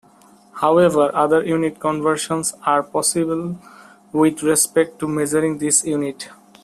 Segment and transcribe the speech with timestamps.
[0.59, 3.59] However, other unit conversions are possible
[4.11, 6.27] with respect to measuring this unit.